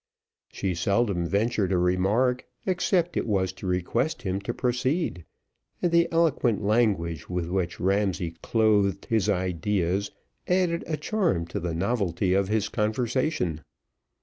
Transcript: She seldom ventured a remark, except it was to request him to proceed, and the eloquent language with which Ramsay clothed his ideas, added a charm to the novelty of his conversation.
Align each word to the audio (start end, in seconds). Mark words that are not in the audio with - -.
She 0.51 0.73
seldom 0.73 1.27
ventured 1.27 1.71
a 1.71 1.77
remark, 1.77 2.47
except 2.65 3.15
it 3.15 3.27
was 3.27 3.53
to 3.53 3.67
request 3.67 4.23
him 4.23 4.41
to 4.41 4.51
proceed, 4.51 5.25
and 5.79 5.91
the 5.91 6.07
eloquent 6.11 6.63
language 6.63 7.29
with 7.29 7.45
which 7.49 7.79
Ramsay 7.79 8.35
clothed 8.41 9.05
his 9.05 9.29
ideas, 9.29 10.09
added 10.47 10.83
a 10.87 10.97
charm 10.97 11.45
to 11.49 11.59
the 11.59 11.75
novelty 11.75 12.33
of 12.33 12.47
his 12.47 12.67
conversation. 12.67 13.61